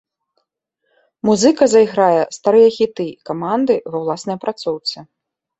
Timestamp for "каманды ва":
3.31-3.97